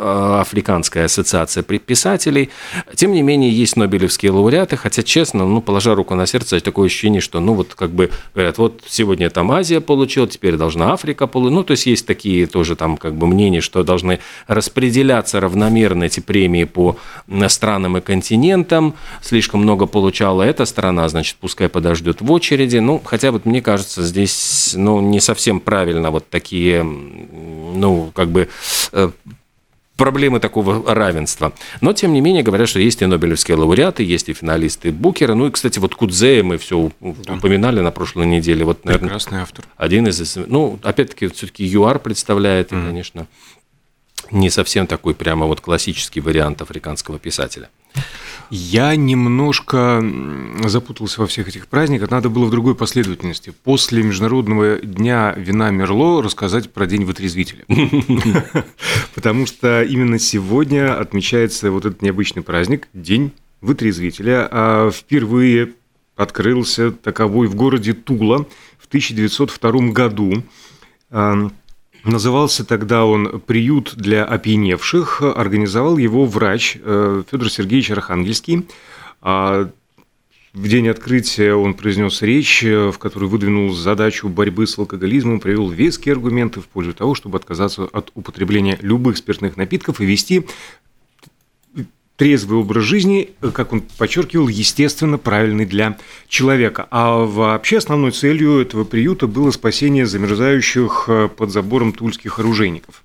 Африканская 0.00 1.06
ассоциация 1.06 1.62
писателей. 1.62 2.50
Тем 2.94 3.12
не 3.12 3.22
менее, 3.22 3.50
есть 3.50 3.76
нобелевские 3.76 4.32
лауреаты, 4.32 4.76
хотя, 4.76 5.02
честно, 5.02 5.46
ну, 5.46 5.60
положа 5.60 5.94
руку 5.94 6.14
на 6.14 6.26
сердце, 6.26 6.60
такое 6.60 6.86
ощущение, 6.86 7.20
что, 7.20 7.40
ну, 7.40 7.54
вот 7.54 7.74
как 7.74 7.90
бы 7.90 8.10
говорят, 8.34 8.58
вот 8.58 8.82
сегодня 8.86 9.30
там 9.30 9.50
Азия 9.50 9.80
получила, 9.80 10.26
теперь 10.26 10.56
должна 10.56 10.92
Африка 10.92 11.26
получить. 11.26 11.54
Ну, 11.54 11.64
то 11.64 11.72
есть 11.72 11.86
есть 11.86 12.06
такие 12.06 12.46
тоже 12.46 12.76
там 12.76 12.96
как 12.96 13.14
бы 13.14 13.26
мнения, 13.26 13.60
что 13.60 13.82
должны 13.82 14.20
распределяться 14.46 15.40
равномерно 15.40 16.04
эти 16.04 16.20
премии 16.20 16.64
по 16.64 16.96
странам 17.48 17.96
и 17.96 18.00
континентам. 18.00 18.94
Слишком 19.22 19.62
много 19.62 19.86
получала 19.86 20.42
эта 20.42 20.64
страна, 20.64 21.08
значит, 21.08 21.36
пускай 21.40 21.68
подождет 21.68 22.20
в 22.20 22.30
очереди. 22.30 22.78
Ну, 22.78 23.00
хотя 23.04 23.32
вот 23.32 23.46
мне 23.46 23.62
кажется, 23.62 24.02
здесь, 24.02 24.74
ну, 24.76 25.00
не 25.00 25.20
совсем 25.20 25.60
правильно 25.60 26.10
вот 26.10 26.28
такие, 26.28 26.82
ну, 26.82 28.10
как 28.14 28.30
бы 28.30 28.48
э, 28.92 29.10
проблемы 29.98 30.40
такого 30.40 30.94
равенства. 30.94 31.52
Но, 31.82 31.92
тем 31.92 32.14
не 32.14 32.22
менее, 32.22 32.42
говорят, 32.42 32.68
что 32.68 32.78
есть 32.78 33.02
и 33.02 33.06
нобелевские 33.06 33.58
лауреаты, 33.58 34.02
есть 34.02 34.30
и 34.30 34.32
финалисты 34.32 34.92
Букера. 34.92 35.34
Ну 35.34 35.48
и, 35.48 35.50
кстати, 35.50 35.78
вот 35.78 35.94
Кудзея 35.94 36.42
мы 36.42 36.56
все 36.56 36.90
да. 37.00 37.34
упоминали 37.34 37.80
на 37.80 37.90
прошлой 37.90 38.26
неделе. 38.26 38.64
Вот, 38.64 38.84
наверное, 38.84 39.08
Прекрасный 39.08 39.40
автор. 39.40 39.66
Один 39.76 40.06
из... 40.06 40.36
Ну, 40.36 40.78
опять-таки, 40.82 41.26
все-таки 41.28 41.64
ЮАР 41.66 41.98
представляет, 41.98 42.72
mm. 42.72 42.80
и, 42.80 42.86
конечно, 42.86 43.26
не 44.30 44.50
совсем 44.50 44.86
такой 44.86 45.14
прямо 45.14 45.46
вот 45.46 45.60
классический 45.60 46.20
вариант 46.20 46.62
африканского 46.62 47.18
писателя. 47.18 47.68
Я 48.50 48.96
немножко 48.96 50.02
запутался 50.64 51.20
во 51.20 51.26
всех 51.26 51.48
этих 51.48 51.68
праздниках. 51.68 52.10
Надо 52.10 52.30
было 52.30 52.46
в 52.46 52.50
другой 52.50 52.74
последовательности. 52.74 53.52
После 53.64 54.02
Международного 54.02 54.78
дня 54.78 55.34
вина 55.36 55.70
Мерло 55.70 56.22
рассказать 56.22 56.72
про 56.72 56.86
День 56.86 57.04
вытрезвителя. 57.04 57.64
Потому 59.14 59.46
что 59.46 59.82
именно 59.82 60.18
сегодня 60.18 60.98
отмечается 60.98 61.70
вот 61.70 61.84
этот 61.84 62.00
необычный 62.00 62.42
праздник, 62.42 62.88
День 62.94 63.32
вытрезвителя. 63.60 64.48
А 64.50 64.90
впервые 64.90 65.74
открылся 66.16 66.90
таковой 66.90 67.48
в 67.48 67.54
городе 67.54 67.92
Тула 67.92 68.46
в 68.78 68.86
1902 68.86 69.92
году. 69.92 70.42
Назывался 72.04 72.64
тогда 72.64 73.04
он 73.04 73.40
«Приют 73.40 73.94
для 73.96 74.24
опьяневших». 74.24 75.22
Организовал 75.22 75.98
его 75.98 76.24
врач 76.26 76.78
э, 76.80 77.22
Федор 77.30 77.50
Сергеевич 77.50 77.90
Архангельский. 77.90 78.66
А 79.20 79.70
в 80.54 80.66
день 80.66 80.88
открытия 80.88 81.54
он 81.54 81.74
произнес 81.74 82.22
речь, 82.22 82.64
э, 82.64 82.90
в 82.90 82.98
которой 82.98 83.28
выдвинул 83.28 83.72
задачу 83.74 84.28
борьбы 84.28 84.66
с 84.66 84.78
алкоголизмом, 84.78 85.40
привел 85.40 85.68
веские 85.68 86.12
аргументы 86.12 86.60
в 86.60 86.68
пользу 86.68 86.94
того, 86.94 87.14
чтобы 87.14 87.36
отказаться 87.36 87.84
от 87.84 88.10
употребления 88.14 88.78
любых 88.80 89.16
спиртных 89.16 89.56
напитков 89.56 90.00
и 90.00 90.06
вести 90.06 90.46
трезвый 92.18 92.58
образ 92.58 92.82
жизни, 92.82 93.30
как 93.54 93.72
он 93.72 93.80
подчеркивал, 93.96 94.48
естественно, 94.48 95.18
правильный 95.18 95.64
для 95.64 95.96
человека. 96.26 96.88
А 96.90 97.24
вообще 97.24 97.78
основной 97.78 98.10
целью 98.10 98.58
этого 98.58 98.82
приюта 98.82 99.28
было 99.28 99.52
спасение 99.52 100.04
замерзающих 100.04 101.04
э, 101.06 101.28
под 101.28 101.50
забором 101.50 101.92
тульских 101.92 102.40
оружейников. 102.40 103.04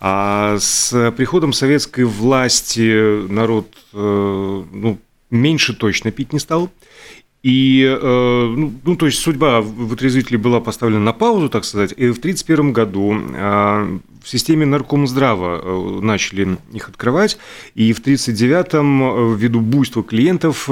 А 0.00 0.56
с 0.58 1.12
приходом 1.12 1.52
советской 1.52 2.04
власти 2.04 3.28
народ 3.30 3.68
э, 3.92 4.64
ну, 4.72 4.98
меньше 5.30 5.74
точно 5.74 6.10
пить 6.10 6.32
не 6.32 6.38
стал. 6.38 6.70
И, 7.42 7.84
э, 7.84 8.54
ну, 8.56 8.72
ну, 8.84 8.96
то 8.96 9.06
есть 9.06 9.18
судьба 9.18 9.60
вытрезвителей 9.60 10.38
была 10.38 10.60
поставлена 10.60 11.00
на 11.00 11.12
паузу, 11.12 11.48
так 11.48 11.64
сказать, 11.64 11.92
и 11.96 12.10
в 12.10 12.18
1931 12.18 12.72
году 12.72 13.14
э, 13.14 13.98
в 14.22 14.28
системе 14.28 14.64
наркомздрава 14.64 15.60
э, 15.60 16.00
начали 16.02 16.56
их 16.72 16.88
открывать, 16.88 17.38
и 17.74 17.92
в 17.92 18.00
1939-м 18.00 19.36
ввиду 19.36 19.60
буйства 19.60 20.04
клиентов 20.04 20.68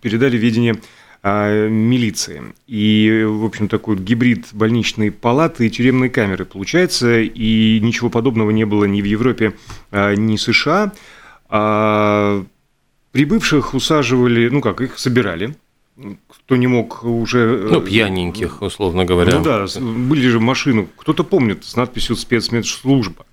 передали 0.00 0.36
ведение 0.36 0.76
милиции. 1.24 2.42
И, 2.66 3.24
в 3.24 3.44
общем, 3.44 3.68
такой 3.68 3.96
гибрид 3.96 4.46
больничной 4.50 5.12
палаты 5.12 5.68
и 5.68 5.70
тюремной 5.70 6.08
камеры 6.08 6.44
получается, 6.44 7.20
и 7.20 7.78
ничего 7.80 8.10
подобного 8.10 8.50
не 8.50 8.64
было 8.64 8.86
ни 8.86 9.00
в 9.00 9.04
Европе, 9.04 9.52
ни 9.92 10.34
в 10.34 10.40
США. 10.40 10.90
А 11.48 12.44
прибывших 13.12 13.72
усаживали, 13.72 14.48
ну 14.48 14.60
как, 14.60 14.80
их 14.80 14.98
собирали, 14.98 15.54
кто 16.28 16.56
не 16.56 16.66
мог 16.66 17.04
уже... 17.04 17.38
Э, 17.38 17.68
ну, 17.70 17.80
пьяненьких, 17.80 18.62
условно 18.62 19.04
говоря. 19.04 19.38
Ну 19.38 19.44
да, 19.44 19.66
были 19.80 20.28
же 20.28 20.40
машины, 20.40 20.88
кто-то 20.96 21.24
помнит, 21.24 21.64
с 21.64 21.76
надписью 21.76 22.16
«спецмедслужба». 22.16 23.26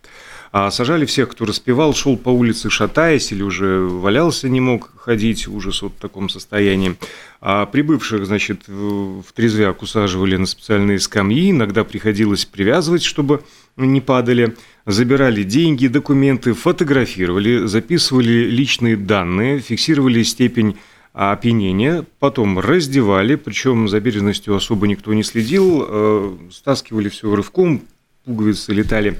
А 0.51 0.71
сажали 0.71 1.05
всех, 1.05 1.29
кто 1.29 1.45
распевал, 1.45 1.93
шел 1.93 2.17
по 2.17 2.29
улице, 2.29 2.71
шатаясь, 2.71 3.31
или 3.31 3.43
уже 3.43 3.81
валялся, 3.81 4.49
не 4.49 4.59
мог 4.59 4.91
ходить, 4.97 5.47
ужас 5.47 5.83
вот 5.83 5.93
в 5.93 6.01
таком 6.01 6.27
состоянии. 6.27 6.95
А 7.39 7.67
прибывших, 7.67 8.25
значит, 8.25 8.67
в 8.67 9.25
трезвяк 9.35 9.83
усаживали 9.83 10.37
на 10.37 10.47
специальные 10.47 10.99
скамьи, 10.99 11.51
иногда 11.51 11.83
приходилось 11.83 12.45
привязывать, 12.45 13.03
чтобы 13.03 13.43
не 13.77 14.01
падали, 14.01 14.55
забирали 14.87 15.43
деньги, 15.43 15.85
документы, 15.85 16.53
фотографировали, 16.53 17.67
записывали 17.67 18.49
личные 18.49 18.97
данные, 18.97 19.59
фиксировали 19.59 20.23
степень 20.23 20.77
опьянения, 21.13 22.05
потом 22.19 22.59
раздевали, 22.59 23.35
причем 23.35 23.87
за 23.87 23.99
бережностью 23.99 24.55
особо 24.55 24.87
никто 24.87 25.13
не 25.13 25.23
следил, 25.23 25.85
э, 25.87 26.37
стаскивали 26.51 27.09
все 27.09 27.33
рывком, 27.33 27.81
пуговицы 28.25 28.73
летали 28.73 29.17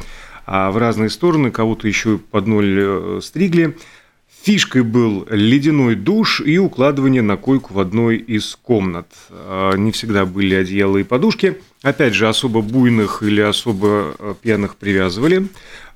а 0.51 0.71
в 0.71 0.77
разные 0.77 1.11
стороны, 1.11 1.51
кого-то 1.51 1.87
еще 1.87 2.17
под 2.17 2.47
ноль 2.47 2.75
э, 2.75 3.19
стригли. 3.21 3.77
Фишкой 4.41 4.83
был 4.83 5.27
ледяной 5.29 5.95
душ 5.95 6.41
и 6.41 6.57
укладывание 6.57 7.21
на 7.21 7.35
койку 7.35 7.73
в 7.73 7.79
одной 7.79 8.17
из 8.17 8.57
комнат. 8.61 9.07
А, 9.29 9.75
не 9.75 9.91
всегда 9.91 10.25
были 10.25 10.55
одеяла 10.55 10.97
и 10.97 11.03
подушки. 11.03 11.57
Опять 11.81 12.13
же, 12.13 12.27
особо 12.27 12.61
буйных 12.61 13.21
или 13.21 13.41
особо 13.41 14.15
э, 14.17 14.35
пьяных 14.41 14.77
привязывали. 14.77 15.47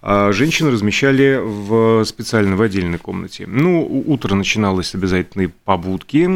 А 0.02 0.34
женщин 0.34 0.68
размещали 0.68 1.40
в 1.42 2.04
специально 2.06 2.58
в 2.58 2.62
отдельной 2.62 2.98
комнате. 2.98 3.46
Ну, 3.48 4.04
утро 4.06 4.36
начиналось 4.36 4.88
с 4.88 4.96
обязательной 4.96 5.48
побудки. 5.48 6.30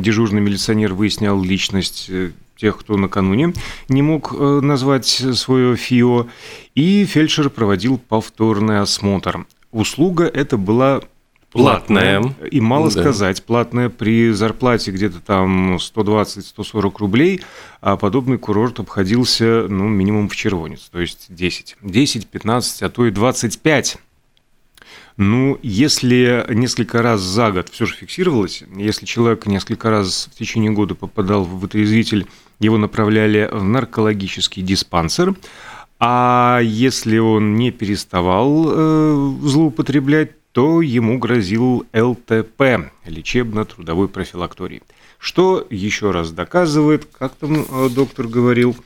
Дежурный 0.00 0.42
милиционер 0.42 0.92
выяснял 0.92 1.42
личность 1.42 2.06
э, 2.10 2.32
тех, 2.56 2.78
кто 2.78 2.96
накануне 2.96 3.54
не 3.88 4.02
мог 4.02 4.34
э, 4.34 4.60
назвать 4.60 5.06
свое 5.06 5.76
ФИО, 5.76 6.28
и 6.74 7.04
фельдшер 7.06 7.48
проводил 7.48 7.98
повторный 7.98 8.80
осмотр. 8.80 9.46
Услуга 9.72 10.24
эта 10.24 10.56
была 10.56 11.00
платная. 11.62 12.20
платная. 12.20 12.48
И 12.48 12.60
мало 12.60 12.90
да. 12.90 13.00
сказать, 13.00 13.42
платная 13.44 13.88
при 13.88 14.30
зарплате 14.32 14.90
где-то 14.90 15.20
там 15.20 15.76
120-140 15.76 16.92
рублей, 16.98 17.40
а 17.80 17.96
подобный 17.96 18.38
курорт 18.38 18.80
обходился, 18.80 19.66
ну, 19.68 19.88
минимум 19.88 20.28
в 20.28 20.36
червонец, 20.36 20.88
то 20.90 21.00
есть 21.00 21.26
10. 21.28 21.76
10, 21.82 22.26
15, 22.26 22.82
а 22.82 22.90
то 22.90 23.06
и 23.06 23.10
25. 23.10 23.98
Ну, 25.16 25.58
если 25.62 26.44
несколько 26.50 27.00
раз 27.00 27.20
за 27.20 27.52
год 27.52 27.68
все 27.68 27.86
же 27.86 27.94
фиксировалось, 27.94 28.64
если 28.76 29.06
человек 29.06 29.46
несколько 29.46 29.88
раз 29.88 30.28
в 30.32 30.36
течение 30.36 30.72
года 30.72 30.96
попадал 30.96 31.44
в 31.44 31.60
вытрезвитель, 31.60 32.26
его 32.58 32.78
направляли 32.78 33.48
в 33.50 33.62
наркологический 33.62 34.62
диспансер, 34.62 35.34
а 36.00 36.60
если 36.62 37.18
он 37.18 37.54
не 37.54 37.70
переставал 37.70 38.66
э, 38.66 39.32
злоупотреблять, 39.42 40.32
то 40.54 40.80
ему 40.80 41.18
грозил 41.18 41.84
ЛТП– 41.92 42.62
лечебно-трудовой 43.04 44.08
профилакторий. 44.08 44.82
Что 45.18 45.66
еще 45.68 46.12
раз 46.12 46.30
доказывает, 46.30 47.06
как 47.06 47.34
там 47.34 47.66
э, 47.68 47.88
доктор 47.90 48.28
говорил, 48.28 48.76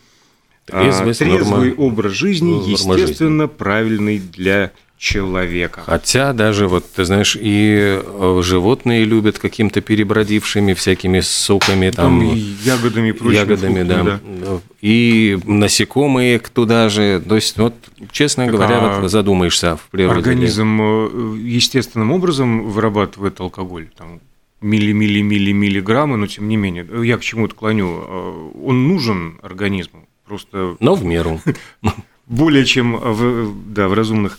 Трезвость, 0.64 1.18
трезвый 1.18 1.70
норма, 1.70 1.82
образ 1.82 2.12
жизни, 2.12 2.52
норма 2.52 2.68
естественно, 2.70 3.44
жизни. 3.44 3.56
правильный 3.58 4.18
для 4.18 4.72
человека. 4.98 5.82
Хотя 5.86 6.32
даже, 6.32 6.66
вот 6.66 6.84
ты 6.90 7.04
знаешь, 7.04 7.36
и 7.40 8.00
э, 8.02 8.40
животные 8.42 9.04
любят 9.04 9.38
каким-то 9.38 9.80
перебродившими 9.80 10.74
всякими 10.74 11.20
соками, 11.20 11.90
там, 11.90 12.20
там 12.20 12.34
ягодами, 12.62 13.08
ягодами, 13.32 13.82
фруктами, 13.82 13.82
да. 13.84 14.20
да. 14.24 14.60
И 14.82 15.38
насекомые 15.44 16.40
туда 16.40 16.88
же. 16.88 17.22
То 17.26 17.36
есть, 17.36 17.56
вот, 17.58 17.74
честно 18.10 18.44
так 18.44 18.54
говоря, 18.54 18.78
а 18.80 19.00
вот 19.00 19.10
задумаешься 19.10 19.76
в 19.76 19.88
природе. 19.90 20.18
Организм 20.18 20.82
э, 20.82 21.36
естественным 21.44 22.10
образом 22.10 22.68
вырабатывает 22.68 23.40
алкоголь, 23.40 23.88
там, 23.96 24.20
милли-милли-милли-миллиграммы, 24.60 26.16
но 26.16 26.26
тем 26.26 26.48
не 26.48 26.56
менее, 26.56 26.86
я 27.04 27.16
к 27.18 27.20
чему-то 27.20 27.54
клоню, 27.54 28.04
э, 28.04 28.50
он 28.64 28.88
нужен 28.88 29.38
организму, 29.42 30.08
просто... 30.26 30.76
Но 30.80 30.94
в 30.94 31.04
меру. 31.04 31.40
Более 32.26 32.66
чем 32.66 32.96
в, 32.96 33.72
да, 33.72 33.88
в 33.88 33.94
разумных 33.94 34.38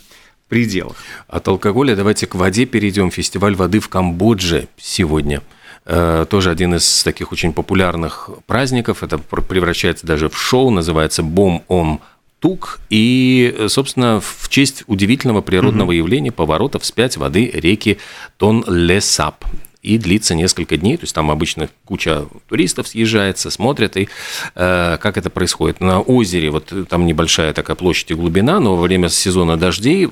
пределах. 0.50 0.96
От 1.28 1.48
алкоголя 1.48 1.96
давайте 1.96 2.26
к 2.26 2.34
воде 2.34 2.66
перейдем. 2.66 3.10
Фестиваль 3.10 3.54
воды 3.54 3.80
в 3.80 3.88
Камбодже 3.88 4.68
сегодня. 4.76 5.40
Э, 5.86 6.26
тоже 6.28 6.50
один 6.50 6.74
из 6.74 7.02
таких 7.02 7.32
очень 7.32 7.54
популярных 7.54 8.28
праздников. 8.46 9.02
Это 9.02 9.16
превращается 9.16 10.06
даже 10.06 10.28
в 10.28 10.36
шоу, 10.36 10.68
называется 10.68 11.22
«Бом 11.22 11.64
Ом 11.68 12.02
Тук. 12.40 12.80
И, 12.90 13.66
собственно, 13.68 14.20
в 14.20 14.48
честь 14.48 14.84
удивительного 14.86 15.40
природного 15.40 15.92
явления 15.92 16.32
поворота 16.32 16.78
вспять 16.78 17.16
воды 17.16 17.50
реки 17.52 17.98
Тон-Лесап 18.38 19.44
и 19.82 19.98
длится 19.98 20.34
несколько 20.34 20.76
дней. 20.76 20.96
То 20.96 21.04
есть 21.04 21.14
там 21.14 21.30
обычно 21.30 21.68
куча 21.84 22.26
туристов 22.48 22.88
съезжается, 22.88 23.50
смотрят, 23.50 23.96
и 23.96 24.08
э, 24.54 24.98
как 25.00 25.16
это 25.16 25.30
происходит. 25.30 25.80
На 25.80 26.00
озере, 26.00 26.50
вот 26.50 26.72
там 26.88 27.06
небольшая 27.06 27.52
такая 27.52 27.76
площадь 27.76 28.10
и 28.10 28.14
глубина, 28.14 28.60
но 28.60 28.76
во 28.76 28.82
время 28.82 29.08
сезона 29.08 29.56
дождей 29.56 30.08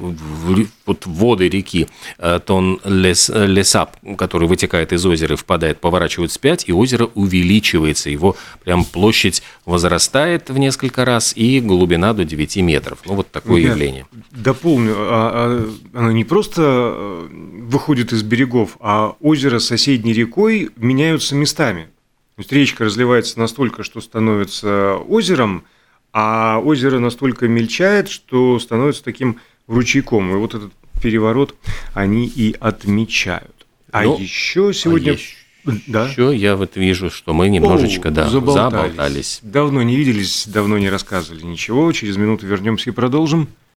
вот 0.88 1.06
воды 1.06 1.48
реки 1.48 1.86
э, 2.18 2.40
Тон 2.44 2.80
Лес, 2.84 3.30
Лесап, 3.32 3.96
который 4.16 4.48
вытекает 4.48 4.92
из 4.92 5.06
озера 5.06 5.34
и 5.34 5.36
впадает, 5.36 5.80
поворачивают 5.80 6.32
вспять, 6.32 6.68
и 6.68 6.72
озеро 6.72 7.08
увеличивается. 7.14 8.10
Его 8.10 8.36
прям 8.64 8.84
площадь 8.84 9.42
возрастает 9.64 10.50
в 10.50 10.58
несколько 10.58 11.04
раз, 11.04 11.32
и 11.36 11.60
глубина 11.60 12.12
до 12.12 12.24
9 12.24 12.56
метров. 12.58 12.98
Ну, 13.06 13.14
вот 13.14 13.30
такое 13.30 13.60
Я 13.60 13.68
явление. 13.68 14.06
Дополню, 14.32 14.94
а, 14.96 15.68
а, 15.94 15.98
оно 15.98 16.12
не 16.12 16.24
просто 16.24 16.62
э, 16.64 17.28
выходит 17.30 18.12
из 18.12 18.22
берегов, 18.22 18.76
а 18.80 19.14
озеро 19.20 19.58
с 19.58 19.66
соседней 19.66 20.12
рекой 20.12 20.70
меняются 20.76 21.34
местами. 21.34 21.88
То 22.36 22.40
есть 22.42 22.52
речка 22.52 22.84
разливается 22.84 23.38
настолько, 23.38 23.82
что 23.82 24.00
становится 24.00 24.96
озером, 25.08 25.64
а 26.12 26.60
озеро 26.60 26.98
настолько 27.00 27.48
мельчает, 27.48 28.08
что 28.08 28.58
становится 28.58 29.02
таким 29.02 29.40
ручейком. 29.66 30.32
И 30.32 30.36
вот 30.36 30.54
этот 30.54 30.72
переворот 31.00 31.54
они 31.94 32.26
и 32.26 32.54
отмечают. 32.58 33.66
А 33.90 34.02
Но, 34.02 34.16
еще 34.18 34.72
сегодня... 34.74 35.12
А 35.12 35.14
еще... 35.14 35.34
Да. 35.86 36.08
Еще 36.08 36.34
я 36.34 36.56
вот 36.56 36.76
вижу, 36.76 37.10
что 37.10 37.34
мы 37.34 37.48
немножечко 37.50 38.08
О, 38.08 38.10
да, 38.10 38.28
заболтались. 38.28 38.72
заболтались. 38.72 39.40
Давно 39.42 39.82
не 39.82 39.96
виделись, 39.96 40.46
давно 40.46 40.78
не 40.78 40.88
рассказывали 40.88 41.42
ничего. 41.42 41.92
Через 41.92 42.16
минуту 42.16 42.46
вернемся 42.46 42.88
и 42.90 42.92
продолжим. 42.92 43.48